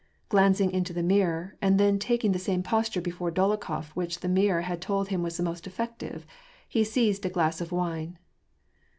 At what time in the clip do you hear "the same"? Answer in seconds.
2.31-2.63